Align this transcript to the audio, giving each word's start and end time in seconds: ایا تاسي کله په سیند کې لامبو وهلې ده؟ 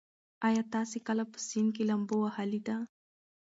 ایا 0.47 0.63
تاسي 0.73 0.99
کله 1.07 1.23
په 1.31 1.37
سیند 1.47 1.69
کې 1.75 1.83
لامبو 1.89 2.15
وهلې 2.23 2.59
ده؟ 2.67 2.75